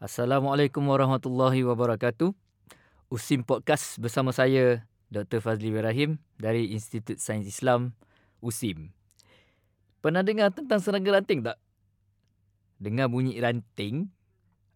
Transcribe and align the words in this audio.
Assalamualaikum 0.00 0.80
warahmatullahi 0.88 1.60
wabarakatuh. 1.60 2.32
Usim 3.12 3.44
Podcast 3.44 4.00
bersama 4.00 4.32
saya 4.32 4.88
Dr. 5.12 5.44
Fazli 5.44 5.68
Ibrahim 5.68 6.16
dari 6.40 6.72
Institut 6.72 7.20
Sains 7.20 7.44
Islam 7.44 7.92
USIM. 8.40 8.96
Pernah 10.00 10.24
dengar 10.24 10.56
tentang 10.56 10.80
serangga 10.80 11.20
ranting 11.20 11.44
tak? 11.44 11.60
Dengar 12.80 13.12
bunyi 13.12 13.44
ranting, 13.44 14.08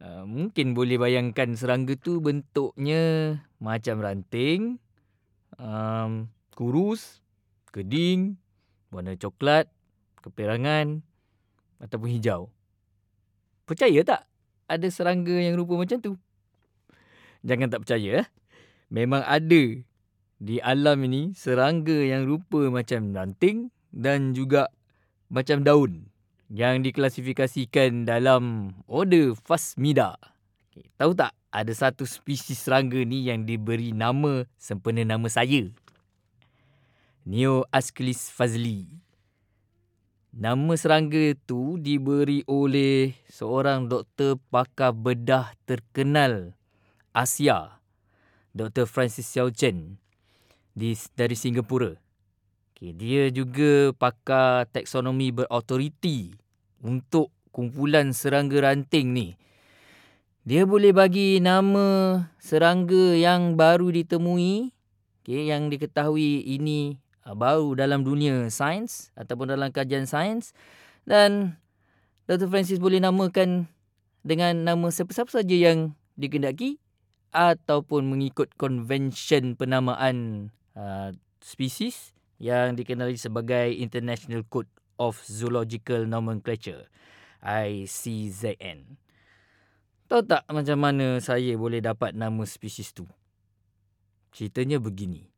uh, 0.04 0.28
mungkin 0.28 0.76
boleh 0.76 1.00
bayangkan 1.00 1.56
serangga 1.56 1.96
tu 1.96 2.20
bentuknya 2.20 3.40
macam 3.64 4.04
ranting, 4.04 4.76
um, 5.56 6.28
kurus, 6.52 7.24
keding, 7.72 8.36
warna 8.92 9.16
coklat, 9.16 9.72
keperangan 10.20 11.00
ataupun 11.80 12.12
hijau. 12.12 12.52
Percaya 13.64 14.04
tak 14.04 14.33
ada 14.68 14.88
serangga 14.88 15.34
yang 15.34 15.56
rupa 15.58 15.76
macam 15.76 15.98
tu? 16.00 16.12
Jangan 17.44 17.68
tak 17.68 17.80
percaya. 17.84 18.24
Eh? 18.24 18.26
Memang 18.88 19.20
ada 19.24 19.62
di 20.40 20.56
alam 20.60 20.98
ini 21.04 21.32
serangga 21.36 21.94
yang 21.94 22.28
rupa 22.28 22.68
macam 22.68 23.12
ranting 23.12 23.72
dan 23.94 24.32
juga 24.36 24.68
macam 25.32 25.64
daun 25.64 26.08
yang 26.52 26.84
diklasifikasikan 26.84 28.04
dalam 28.04 28.74
order 28.86 29.32
Phasmida. 29.34 30.16
Okay, 30.70 30.90
tahu 30.98 31.14
tak 31.14 31.32
ada 31.54 31.70
satu 31.70 32.02
spesies 32.02 32.66
serangga 32.66 32.98
ni 33.06 33.30
yang 33.30 33.46
diberi 33.46 33.94
nama 33.94 34.42
sempena 34.58 35.06
nama 35.06 35.30
saya. 35.30 35.70
Neo 37.24 37.64
Asclis 37.72 38.28
fazli. 38.28 38.84
Nama 40.34 40.74
serangga 40.74 41.30
itu 41.30 41.78
diberi 41.78 42.42
oleh 42.50 43.14
seorang 43.30 43.86
doktor 43.86 44.34
pakar 44.50 44.90
bedah 44.90 45.54
terkenal 45.62 46.58
Asia, 47.14 47.78
Dr. 48.50 48.90
Francis 48.90 49.30
Xiao 49.30 49.54
Chen 49.54 49.94
di, 50.74 50.98
dari 51.14 51.38
Singapura. 51.38 51.94
Okay, 52.74 52.90
dia 52.90 53.30
juga 53.30 53.94
pakar 53.94 54.66
taksonomi 54.74 55.30
berautoriti 55.30 56.34
untuk 56.82 57.30
kumpulan 57.54 58.10
serangga 58.10 58.58
ranting 58.58 59.14
ni. 59.14 59.38
Dia 60.42 60.66
boleh 60.66 60.90
bagi 60.90 61.38
nama 61.38 62.18
serangga 62.42 63.14
yang 63.14 63.54
baru 63.54 63.86
ditemui, 63.86 64.74
okay, 65.22 65.46
yang 65.46 65.70
diketahui 65.70 66.42
ini 66.58 67.03
baru 67.32 67.72
dalam 67.72 68.04
dunia 68.04 68.52
sains 68.52 69.08
ataupun 69.16 69.56
dalam 69.56 69.72
kajian 69.72 70.04
sains 70.04 70.52
dan 71.08 71.56
Dr. 72.28 72.52
Francis 72.52 72.76
boleh 72.76 73.00
namakan 73.00 73.68
dengan 74.20 74.64
nama 74.64 74.92
siapa-siapa 74.92 75.32
saja 75.32 75.56
yang 75.56 75.96
dikendaki 76.20 76.80
ataupun 77.32 78.12
mengikut 78.12 78.52
konvensyen 78.60 79.56
penamaan 79.56 80.48
uh, 80.76 81.12
spesies 81.40 82.12
yang 82.36 82.76
dikenali 82.76 83.16
sebagai 83.16 83.72
International 83.72 84.44
Code 84.44 84.68
of 85.00 85.20
Zoological 85.24 86.04
Nomenclature 86.04 86.88
ICZN. 87.44 89.00
Tahu 90.08 90.22
tak 90.24 90.44
macam 90.48 90.78
mana 90.80 91.20
saya 91.20 91.56
boleh 91.56 91.80
dapat 91.80 92.12
nama 92.12 92.44
spesies 92.44 92.92
tu? 92.92 93.08
Ceritanya 94.32 94.80
begini 94.80 95.33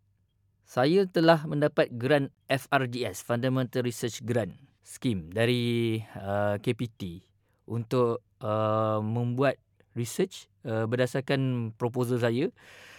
saya 0.66 1.06
telah 1.06 1.46
mendapat 1.46 1.94
grant 1.94 2.34
FRGS 2.50 3.22
Fundamental 3.22 3.86
Research 3.86 4.26
Grant 4.26 4.50
Scheme 4.82 5.30
dari 5.30 5.94
uh, 6.18 6.58
KPT 6.58 7.22
untuk 7.70 8.26
uh, 8.42 8.98
membuat 8.98 9.62
research 9.94 10.50
uh, 10.66 10.90
berdasarkan 10.90 11.70
proposal 11.78 12.18
saya 12.18 12.50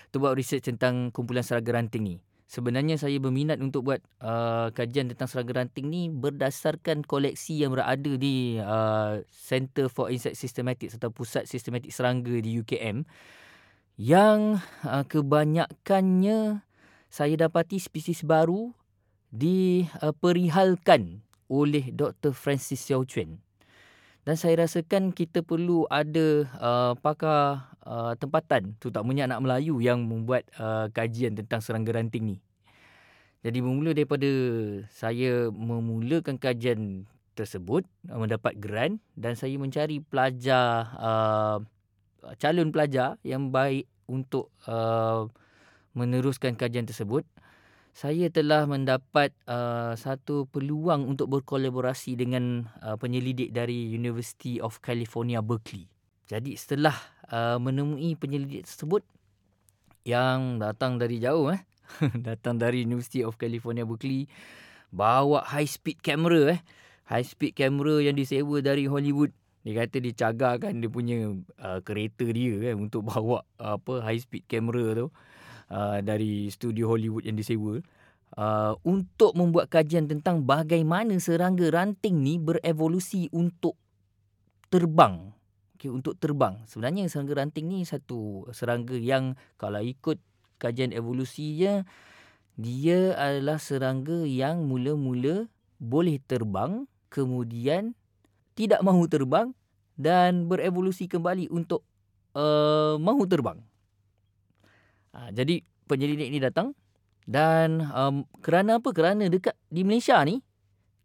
untuk 0.07 0.19
buat 0.23 0.39
research 0.39 0.71
tentang 0.71 1.11
kumpulan 1.11 1.43
serangga 1.43 1.75
ranting 1.75 2.03
ni. 2.07 2.15
Sebenarnya 2.47 2.95
saya 2.95 3.19
berminat 3.19 3.59
untuk 3.59 3.91
buat 3.91 3.99
uh, 4.23 4.71
kajian 4.71 5.11
tentang 5.11 5.27
serangga 5.27 5.59
ranting 5.59 5.91
ni 5.91 6.07
berdasarkan 6.07 7.03
koleksi 7.03 7.59
yang 7.59 7.75
berada 7.75 8.15
di 8.15 8.55
uh, 8.63 9.19
Center 9.27 9.91
for 9.91 10.07
Insect 10.07 10.39
Systematics 10.39 10.95
atau 10.95 11.11
Pusat 11.11 11.43
Sistematik 11.43 11.91
Serangga 11.91 12.39
di 12.39 12.55
UKM 12.63 13.03
yang 13.99 14.63
uh, 14.87 15.03
kebanyakannya 15.03 16.66
saya 17.07 17.47
dapati 17.47 17.79
spesies 17.79 18.23
baru 18.23 18.75
diperihalkan 19.31 21.23
oleh 21.47 21.91
Dr. 21.91 22.35
Francis 22.35 22.83
Xiao 22.83 23.07
Chuan. 23.07 23.39
Dan 24.27 24.35
saya 24.35 24.67
rasakan 24.67 25.15
kita 25.15 25.39
perlu 25.39 25.87
ada 25.87 26.43
uh, 26.59 26.93
pakar 26.99 27.71
uh, 27.87 28.11
tempatan, 28.19 28.75
terutamanya 28.75 29.31
anak 29.31 29.47
Melayu 29.47 29.79
yang 29.79 30.03
membuat 30.03 30.43
uh, 30.59 30.91
kajian 30.91 31.31
tentang 31.39 31.63
serangga 31.63 31.95
ranting 31.95 32.35
ni. 32.35 32.37
Jadi 33.47 33.63
bermula 33.63 33.95
daripada 33.95 34.27
saya 34.91 35.47
memulakan 35.47 36.35
kajian 36.35 37.07
tersebut, 37.39 37.87
uh, 38.11 38.19
mendapat 38.19 38.59
grant 38.59 38.99
dan 39.15 39.39
saya 39.39 39.55
mencari 39.55 40.03
pelajar, 40.03 40.91
uh, 40.99 41.63
calon 42.35 42.75
pelajar 42.75 43.15
yang 43.23 43.47
baik 43.47 43.87
untuk 44.11 44.51
uh, 44.67 45.31
meneruskan 45.97 46.53
kajian 46.53 46.85
tersebut, 46.85 47.25
saya 47.97 48.29
telah 48.29 48.69
mendapat 48.69 49.33
uh, 49.49 49.97
satu 49.97 50.45
peluang 50.53 51.09
untuk 51.09 51.33
berkolaborasi 51.33 52.13
dengan 52.13 52.69
uh, 52.85 52.93
penyelidik 52.93 53.49
dari 53.49 53.89
University 53.89 54.61
of 54.61 54.77
California 54.85 55.41
Berkeley. 55.41 55.89
Jadi 56.29 56.53
setelah 56.53 56.93
uh, 57.33 57.57
menemui 57.57 58.13
penyelidik 58.13 58.69
tersebut 58.69 59.01
yang 60.05 60.61
datang 60.61 61.01
dari 61.01 61.17
jauh 61.17 61.49
eh 61.49 61.65
datang 62.27 62.61
dari 62.61 62.85
University 62.85 63.25
of 63.25 63.35
California 63.41 63.83
Berkeley 63.83 64.29
bawa 64.93 65.43
high 65.43 65.67
speed 65.67 65.99
camera 65.99 66.55
eh 66.55 66.61
high 67.09 67.25
speed 67.25 67.57
camera 67.57 67.99
yang 67.99 68.15
disewa 68.15 68.63
dari 68.63 68.87
Hollywood 68.87 69.35
dia 69.67 69.83
kata 69.83 69.99
dia 69.99 70.15
cagarkan 70.15 70.79
dia 70.79 70.87
punya 70.87 71.35
uh, 71.59 71.83
kereta 71.83 72.23
dia 72.31 72.71
kan 72.71 72.87
untuk 72.87 73.03
bawa 73.11 73.43
uh, 73.59 73.75
apa 73.75 73.99
high 73.99 74.21
speed 74.21 74.47
camera 74.47 74.95
tu 74.95 75.11
uh, 75.71 75.99
dari 76.03 76.51
studio 76.51 76.91
Hollywood 76.91 77.23
yang 77.23 77.39
disewa 77.39 77.79
uh, 78.35 78.73
untuk 78.83 79.33
membuat 79.37 79.71
kajian 79.71 80.11
tentang 80.11 80.43
bagaimana 80.43 81.15
serangga 81.21 81.71
ranting 81.71 82.19
ni 82.19 82.35
berevolusi 82.41 83.31
untuk 83.31 83.79
terbang. 84.67 85.31
Okay, 85.77 85.93
untuk 85.93 86.17
terbang. 86.17 86.65
Sebenarnya 86.65 87.05
serangga 87.05 87.45
ranting 87.45 87.69
ni 87.69 87.85
satu 87.85 88.49
serangga 88.49 88.97
yang 88.97 89.37
kalau 89.61 89.79
ikut 89.79 90.17
kajian 90.57 90.89
evolusinya 90.89 91.85
dia 92.57 93.13
adalah 93.13 93.61
serangga 93.61 94.25
yang 94.25 94.65
mula-mula 94.65 95.45
boleh 95.77 96.17
terbang 96.25 96.89
kemudian 97.13 97.93
tidak 98.57 98.81
mahu 98.81 99.05
terbang 99.05 99.53
dan 99.93 100.49
berevolusi 100.49 101.05
kembali 101.05 101.53
untuk 101.53 101.85
uh, 102.33 102.97
mahu 102.97 103.29
terbang. 103.29 103.61
Ha, 105.17 105.33
jadi 105.33 105.65
penyelidik 105.89 106.29
ini 106.29 106.37
datang 106.37 106.77
dan 107.25 107.89
um, 107.89 108.23
kerana 108.45 108.77
apa? 108.77 108.93
Kerana 108.93 109.25
dekat 109.25 109.57
di 109.73 109.81
Malaysia 109.81 110.21
ni 110.21 110.45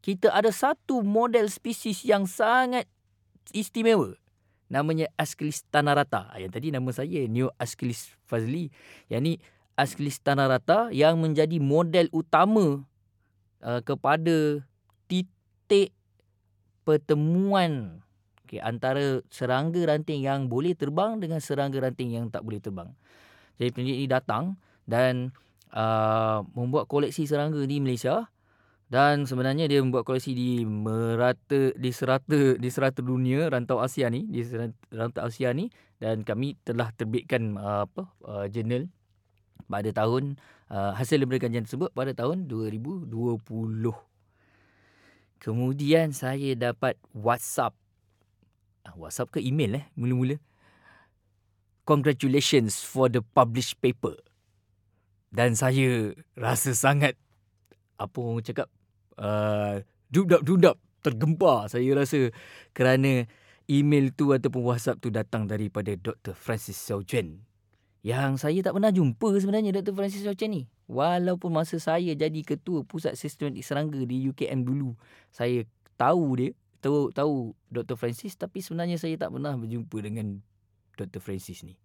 kita 0.04 0.28
ada 0.28 0.52
satu 0.52 1.00
model 1.00 1.48
spesies 1.48 2.04
yang 2.04 2.28
sangat 2.28 2.84
istimewa. 3.56 4.12
Namanya 4.68 5.08
Asclis 5.16 5.64
tanarata. 5.72 6.28
Ha, 6.28 6.44
yang 6.44 6.52
tadi 6.52 6.68
nama 6.68 6.92
saya 6.92 7.24
Neo 7.24 7.48
Asclis 7.56 8.12
Fazli. 8.28 8.68
Yang 9.08 9.22
ni 9.24 9.32
Asclis 9.72 10.20
tanarata 10.20 10.92
yang 10.92 11.16
menjadi 11.16 11.56
model 11.56 12.12
utama 12.12 12.84
uh, 13.64 13.80
kepada 13.80 14.60
titik 15.08 15.96
pertemuan 16.84 18.04
okay, 18.44 18.60
antara 18.60 19.24
serangga 19.32 19.80
ranting 19.88 20.20
yang 20.20 20.50
boleh 20.50 20.76
terbang 20.76 21.16
dengan 21.16 21.40
serangga 21.40 21.80
ranting 21.80 22.12
yang 22.12 22.28
tak 22.28 22.44
boleh 22.44 22.60
terbang. 22.60 22.92
Jadi 23.60 23.70
penyidik 23.72 23.98
ini 24.04 24.08
datang 24.08 24.56
dan 24.88 25.32
uh, 25.72 26.44
membuat 26.56 26.88
koleksi 26.88 27.24
serangga 27.24 27.64
di 27.64 27.80
Malaysia 27.80 28.28
dan 28.92 29.24
sebenarnya 29.24 29.72
dia 29.72 29.80
membuat 29.80 30.04
koleksi 30.04 30.36
di 30.36 30.68
merata 30.68 31.72
di 31.72 31.90
serata 31.96 32.60
di 32.60 32.68
serata 32.68 33.00
dunia 33.00 33.48
rantau 33.48 33.80
Asia 33.80 34.12
ni 34.12 34.28
di 34.28 34.44
rantau 34.92 35.24
Asia 35.24 35.56
ni 35.56 35.72
dan 35.96 36.28
kami 36.28 36.60
telah 36.60 36.92
terbitkan 36.92 37.56
uh, 37.56 37.88
apa 37.88 38.02
uh, 38.28 38.44
jurnal 38.52 38.92
pada 39.64 39.88
tahun 39.96 40.36
uh, 40.68 40.92
hasil 40.92 41.24
daripada 41.24 41.48
kajian 41.48 41.64
tersebut 41.64 41.88
pada 41.96 42.12
tahun 42.12 42.44
2020. 42.52 43.08
Kemudian 45.40 46.12
saya 46.12 46.52
dapat 46.54 47.00
WhatsApp. 47.16 47.72
Uh, 48.84 48.94
WhatsApp 49.00 49.32
ke 49.32 49.40
email 49.40 49.80
eh 49.80 49.84
mula-mula 49.96 50.36
congratulations 51.84 52.82
for 52.82 53.10
the 53.10 53.22
published 53.22 53.78
paper. 53.82 54.18
Dan 55.32 55.56
saya 55.56 56.12
rasa 56.36 56.76
sangat, 56.76 57.16
apa 57.96 58.18
orang 58.20 58.44
cakap, 58.44 58.68
uh, 59.16 59.80
dudap-dudap, 60.12 60.76
tergempar 61.02 61.66
saya 61.66 61.98
rasa 61.98 62.30
kerana 62.70 63.26
email 63.66 64.14
tu 64.14 64.30
ataupun 64.30 64.62
WhatsApp 64.62 65.02
tu 65.02 65.10
datang 65.10 65.50
daripada 65.50 65.90
Dr. 65.98 66.32
Francis 66.32 66.78
Xiao. 66.78 67.02
Yang 68.02 68.32
saya 68.42 68.58
tak 68.66 68.74
pernah 68.74 68.90
jumpa 68.90 69.28
sebenarnya 69.38 69.82
Dr. 69.82 69.94
Francis 69.98 70.22
Xiao 70.22 70.34
ni. 70.46 70.70
Walaupun 70.86 71.50
masa 71.50 71.80
saya 71.82 72.12
jadi 72.14 72.40
ketua 72.44 72.86
pusat 72.86 73.18
sistematik 73.18 73.64
serangga 73.64 73.98
di 74.02 74.28
UKM 74.30 74.62
dulu, 74.62 74.94
saya 75.32 75.64
tahu 75.96 76.36
dia, 76.36 76.50
tahu 76.84 77.08
tahu 77.14 77.56
Dr. 77.70 77.96
Francis 77.96 78.36
tapi 78.36 78.60
sebenarnya 78.60 78.98
saya 78.98 79.14
tak 79.16 79.32
pernah 79.32 79.56
berjumpa 79.56 79.98
dengan 80.02 80.42
Dr. 80.96 81.20
Francis 81.22 81.64
ni. 81.64 81.78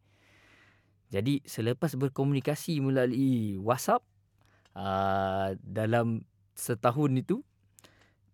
Jadi 1.08 1.40
selepas 1.48 1.96
berkomunikasi 1.96 2.84
melalui 2.84 3.56
WhatsApp 3.64 4.04
uh, 4.76 5.56
dalam 5.64 6.28
setahun 6.58 7.12
itu 7.16 7.40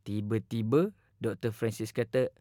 tiba-tiba 0.01 0.89
Dr. 1.21 1.53
Francis 1.53 1.93
kata 1.93 2.33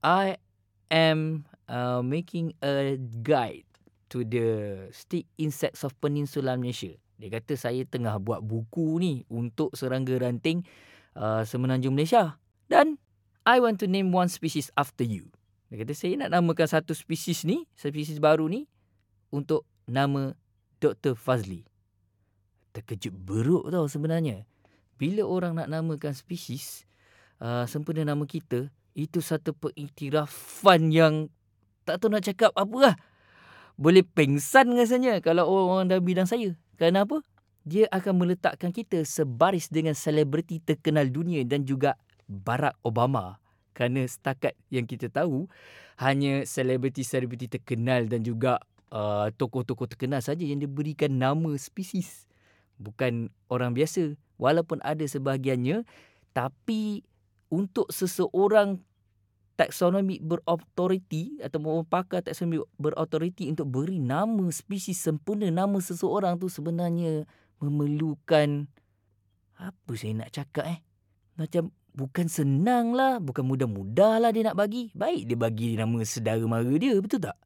I 0.00 0.40
am 0.88 1.44
uh, 1.68 2.00
making 2.00 2.56
a 2.64 2.96
guide 3.20 3.68
to 4.08 4.24
the 4.24 4.48
stick 4.94 5.28
insects 5.36 5.84
of 5.84 5.92
Peninsula 6.00 6.56
Malaysia. 6.56 6.94
Dia 7.16 7.32
kata 7.32 7.56
saya 7.56 7.84
tengah 7.84 8.20
buat 8.20 8.44
buku 8.44 9.00
ni 9.00 9.14
untuk 9.28 9.72
serangga 9.72 10.16
ranting 10.20 10.64
uh, 11.16 11.42
semenanjung 11.44 11.96
Malaysia. 11.96 12.36
Dan 12.68 13.00
I 13.46 13.60
want 13.62 13.78
to 13.82 13.86
name 13.88 14.10
one 14.10 14.28
species 14.28 14.72
after 14.74 15.06
you. 15.06 15.35
Dia 15.66 15.82
kata 15.82 15.92
saya 15.98 16.14
nak 16.14 16.30
namakan 16.30 16.68
satu 16.70 16.94
spesies 16.94 17.42
ni, 17.42 17.66
spesies 17.74 18.22
baru 18.22 18.46
ni 18.46 18.70
untuk 19.34 19.66
nama 19.90 20.34
Dr. 20.78 21.18
Fazli. 21.18 21.66
Terkejut 22.70 23.14
beruk 23.14 23.66
tau 23.72 23.90
sebenarnya. 23.90 24.46
Bila 24.96 25.26
orang 25.26 25.58
nak 25.58 25.68
namakan 25.68 26.14
spesies, 26.14 26.86
uh, 27.42 27.66
sempena 27.66 28.06
nama 28.06 28.22
kita, 28.24 28.70
itu 28.96 29.20
satu 29.20 29.52
pengiktirafan 29.52 30.88
yang 30.88 31.14
tak 31.84 32.00
tahu 32.00 32.14
nak 32.14 32.24
cakap 32.24 32.50
apa 32.56 32.76
lah. 32.80 32.94
Boleh 33.76 34.00
pengsan 34.00 34.72
rasanya 34.72 35.20
kalau 35.20 35.44
orang-orang 35.46 35.86
dalam 35.92 36.04
bidang 36.04 36.28
saya. 36.28 36.56
Kenapa? 36.80 37.20
Dia 37.66 37.90
akan 37.92 38.24
meletakkan 38.24 38.72
kita 38.72 39.02
sebaris 39.04 39.68
dengan 39.68 39.92
selebriti 39.92 40.62
terkenal 40.62 41.10
dunia 41.12 41.44
dan 41.44 41.66
juga 41.66 41.98
Barack 42.24 42.78
Obama. 42.86 43.36
Kerana 43.76 44.08
setakat 44.08 44.56
yang 44.72 44.88
kita 44.88 45.12
tahu, 45.12 45.44
hanya 46.00 46.48
selebriti-selebriti 46.48 47.52
terkenal 47.52 48.08
dan 48.08 48.24
juga 48.24 48.56
uh, 48.88 49.28
tokoh-tokoh 49.36 49.84
terkenal 49.84 50.24
saja 50.24 50.48
yang 50.48 50.56
diberikan 50.56 51.12
nama 51.20 51.52
spesies. 51.60 52.24
Bukan 52.80 53.28
orang 53.52 53.76
biasa. 53.76 54.16
Walaupun 54.40 54.80
ada 54.80 55.04
sebahagiannya, 55.04 55.84
tapi 56.32 57.04
untuk 57.52 57.88
seseorang 57.92 58.80
taksonomi 59.56 60.20
berautoriti 60.20 61.40
atau 61.40 61.80
pakar 61.88 62.20
taksonomi 62.20 62.60
berautoriti 62.76 63.48
untuk 63.48 63.72
beri 63.72 63.96
nama 63.96 64.44
spesies 64.52 65.00
sempurna 65.00 65.48
nama 65.48 65.80
seseorang 65.80 66.36
tu 66.36 66.52
sebenarnya 66.52 67.24
memerlukan 67.56 68.68
apa 69.56 69.92
saya 69.96 70.12
nak 70.12 70.30
cakap 70.36 70.64
eh 70.68 70.80
macam 71.40 71.72
bukan 71.96 72.28
senang 72.28 72.92
lah 72.92 73.16
bukan 73.18 73.42
mudah-mudah 73.42 74.20
lah 74.20 74.30
dia 74.30 74.52
nak 74.52 74.56
bagi 74.60 74.92
baik 74.92 75.32
dia 75.32 75.36
bagi 75.40 75.80
nama 75.80 75.98
sedara 76.04 76.44
mara 76.44 76.68
dia 76.76 76.94
betul 77.00 77.24
tak 77.24 77.40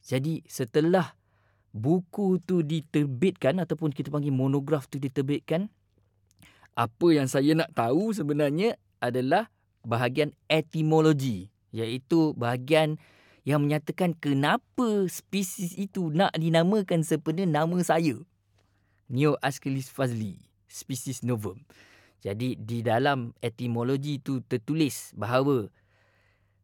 jadi 0.00 0.40
setelah 0.48 1.12
buku 1.76 2.40
tu 2.40 2.64
diterbitkan 2.64 3.60
ataupun 3.60 3.92
kita 3.92 4.08
panggil 4.08 4.32
monograf 4.32 4.88
tu 4.88 4.96
diterbitkan 4.96 5.68
apa 6.72 7.06
yang 7.12 7.28
saya 7.28 7.52
nak 7.52 7.72
tahu 7.76 8.16
sebenarnya 8.16 8.80
adalah 9.04 9.52
bahagian 9.84 10.32
etimologi 10.48 11.52
iaitu 11.76 12.32
bahagian 12.32 12.96
yang 13.46 13.62
menyatakan 13.62 14.16
kenapa 14.18 15.06
spesies 15.06 15.76
itu 15.78 16.10
nak 16.10 16.34
dinamakan 16.34 17.06
sepenuhnya 17.06 17.62
nama 17.62 17.78
saya. 17.86 18.18
Neo 19.06 19.38
Ascalis 19.38 19.86
fazli, 19.86 20.42
spesies 20.66 21.22
novum. 21.22 21.62
Jadi 22.24 22.56
di 22.56 22.80
dalam 22.80 23.32
etimologi 23.44 24.18
itu 24.18 24.40
tertulis 24.46 25.12
bahawa 25.14 25.68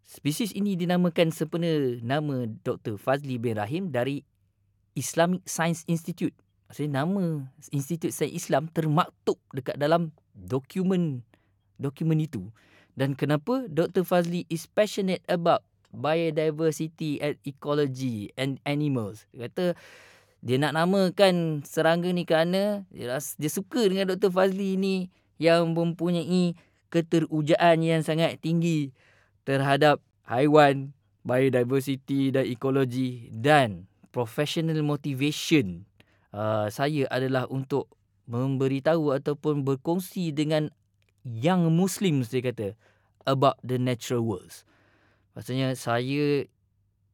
spesies 0.03 0.53
ini 0.57 0.75
dinamakan 0.75 1.31
sempena 1.31 1.99
nama 2.01 2.49
Dr. 2.65 2.97
Fazli 2.99 3.37
bin 3.37 3.57
Rahim 3.57 3.93
dari 3.93 4.25
Islamic 4.93 5.45
Science 5.49 5.85
Institute. 5.89 6.37
Maksudnya 6.69 7.05
nama 7.05 7.53
Institut 7.69 8.17
Sains 8.17 8.33
Islam 8.33 8.65
termaktub 8.73 9.37
dekat 9.53 9.77
dalam 9.77 10.09
dokumen 10.33 11.21
dokumen 11.77 12.17
itu. 12.25 12.49
Dan 12.97 13.13
kenapa 13.13 13.69
Dr. 13.69 14.05
Fazli 14.05 14.49
is 14.49 14.65
passionate 14.69 15.25
about 15.29 15.65
biodiversity 15.93 17.21
and 17.21 17.37
ecology 17.45 18.33
and 18.41 18.57
animals. 18.65 19.29
Dia 19.33 19.49
kata 19.49 19.65
dia 20.43 20.57
nak 20.59 20.75
namakan 20.75 21.63
serangga 21.63 22.11
ni 22.11 22.25
kerana 22.25 22.89
dia, 22.89 23.13
ras, 23.13 23.37
dia 23.37 23.53
suka 23.53 23.85
dengan 23.87 24.17
Dr. 24.17 24.33
Fazli 24.33 24.81
ni 24.81 25.13
yang 25.43 25.75
mempunyai 25.75 26.55
keterujaan 26.95 27.83
yang 27.83 28.07
sangat 28.07 28.39
tinggi 28.39 28.95
terhadap 29.43 29.99
haiwan, 30.23 30.95
biodiversity 31.27 32.31
dan 32.31 32.47
ekologi 32.47 33.27
dan 33.35 33.91
professional 34.15 34.79
motivation 34.87 35.83
uh, 36.31 36.69
saya 36.71 37.09
adalah 37.11 37.51
untuk 37.51 37.91
memberitahu 38.31 39.19
ataupun 39.19 39.67
berkongsi 39.67 40.31
dengan 40.31 40.71
young 41.27 41.71
Muslims 41.75 42.31
dia 42.31 42.43
kata 42.43 42.79
about 43.27 43.59
the 43.63 43.79
natural 43.79 44.23
worlds. 44.23 44.67
Maksudnya 45.35 45.73
saya 45.79 46.47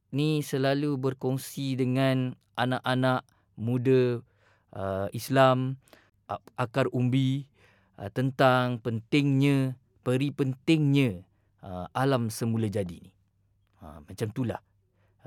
ni 0.09 0.41
selalu 0.41 0.97
berkongsi 0.97 1.77
dengan 1.77 2.33
anak-anak 2.57 3.23
muda 3.55 4.25
uh, 4.73 5.07
Islam 5.13 5.77
akar 6.57 6.89
umbi 6.93 7.49
uh, 7.99 8.11
tentang 8.15 8.79
pentingnya 8.79 9.75
peri 10.07 10.33
pentingnya 10.33 11.27
uh, 11.61 11.91
alam 11.93 12.33
semula 12.33 12.71
jadi 12.71 12.97
ni. 12.97 13.13
Ha, 13.79 14.03
macam 14.03 14.29
itulah 14.33 14.63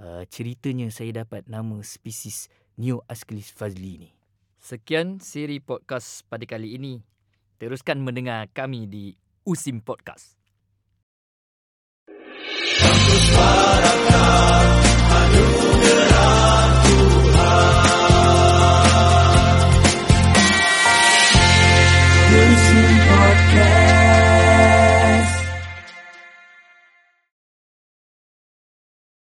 uh, 0.02 0.24
ceritanya 0.28 0.90
saya 0.90 1.24
dapat 1.24 1.46
nama 1.46 1.80
spesies 1.86 2.50
Neo 2.80 3.06
Asclepius 3.06 3.54
fazli 3.54 4.08
ni. 4.08 4.10
Sekian 4.58 5.22
siri 5.22 5.62
podcast 5.62 6.26
pada 6.26 6.46
kali 6.50 6.78
ini. 6.78 7.06
Teruskan 7.62 8.02
mendengar 8.02 8.50
kami 8.50 8.90
di 8.90 9.14
Usim 9.46 9.86
Podcast. 9.86 10.41